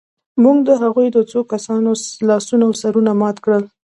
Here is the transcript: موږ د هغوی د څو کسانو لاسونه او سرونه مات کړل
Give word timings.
موږ 0.43 0.57
د 0.67 0.69
هغوی 0.81 1.07
د 1.11 1.17
څو 1.31 1.39
کسانو 1.53 1.91
لاسونه 2.27 2.63
او 2.67 2.73
سرونه 2.81 3.11
مات 3.21 3.37
کړل 3.45 3.63